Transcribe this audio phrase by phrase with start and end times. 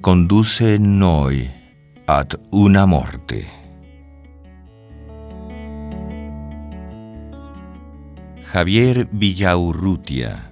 [0.00, 1.50] conduce noi
[2.04, 3.46] ad una morte.
[8.52, 10.50] Javier Villaurrutia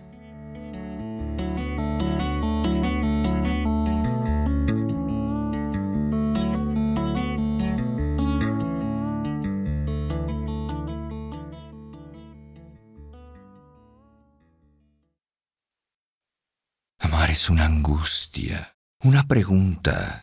[17.39, 20.23] es una angustia, una pregunta,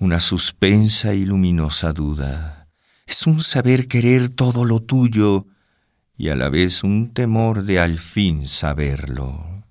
[0.00, 2.68] una suspensa y luminosa duda.
[3.06, 5.46] Es un saber querer todo lo tuyo
[6.16, 9.64] y a la vez un temor de al fin saberlo.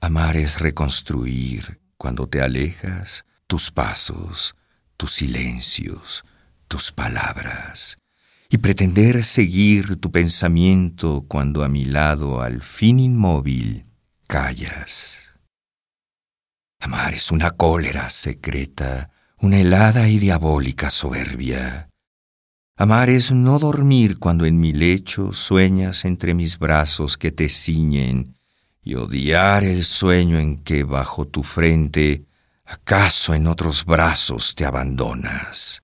[0.00, 4.54] Amar es reconstruir, cuando te alejas, tus pasos,
[4.96, 6.24] tus silencios,
[6.68, 7.98] tus palabras,
[8.48, 13.84] y pretender seguir tu pensamiento cuando a mi lado, al fin inmóvil,
[14.26, 15.29] callas.
[16.80, 21.90] Amar es una cólera secreta, una helada y diabólica soberbia.
[22.74, 28.38] Amar es no dormir cuando en mi lecho sueñas entre mis brazos que te ciñen,
[28.82, 32.24] y odiar el sueño en que bajo tu frente,
[32.64, 35.82] acaso en otros brazos te abandonas.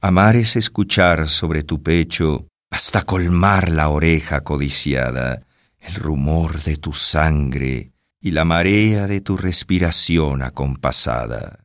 [0.00, 5.46] Amar es escuchar sobre tu pecho hasta colmar la oreja codiciada,
[5.78, 7.92] el rumor de tu sangre
[8.26, 11.64] y la marea de tu respiración acompasada.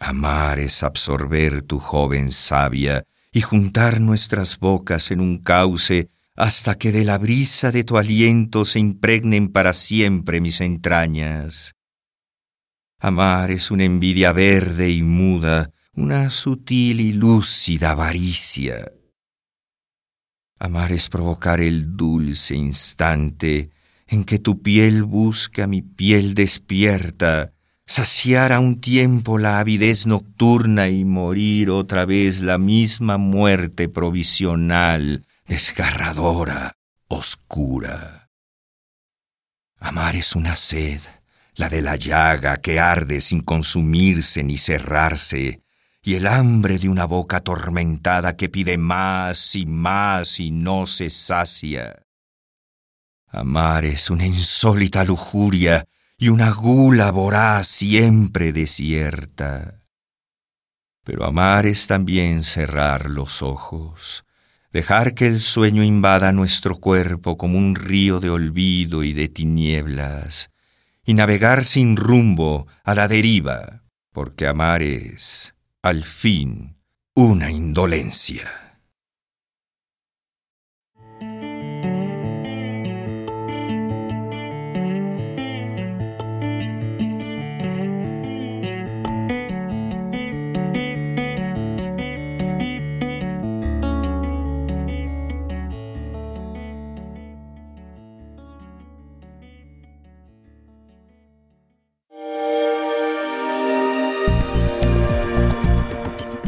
[0.00, 6.90] Amar es absorber tu joven savia y juntar nuestras bocas en un cauce hasta que
[6.90, 11.76] de la brisa de tu aliento se impregnen para siempre mis entrañas.
[12.98, 18.90] Amar es una envidia verde y muda, una sutil y lúcida avaricia
[20.62, 23.71] Amar es provocar el dulce instante
[24.12, 27.54] en que tu piel busca mi piel despierta,
[27.86, 35.26] saciar a un tiempo la avidez nocturna y morir otra vez la misma muerte provisional,
[35.46, 36.76] desgarradora,
[37.08, 38.28] oscura.
[39.78, 41.00] Amar es una sed,
[41.54, 45.62] la de la llaga que arde sin consumirse ni cerrarse,
[46.02, 51.08] y el hambre de una boca atormentada que pide más y más y no se
[51.08, 52.02] sacia.
[53.32, 55.86] Amar es una insólita lujuria
[56.18, 59.80] y una gula voraz siempre desierta.
[61.02, 64.26] Pero amar es también cerrar los ojos,
[64.70, 70.50] dejar que el sueño invada nuestro cuerpo como un río de olvido y de tinieblas,
[71.02, 73.82] y navegar sin rumbo a la deriva,
[74.12, 76.76] porque amar es al fin
[77.14, 78.71] una indolencia.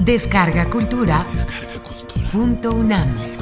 [0.04, 1.26] Descarga Cultura.
[1.32, 2.28] Descarga Cultura.
[2.30, 3.33] Punto UNAM.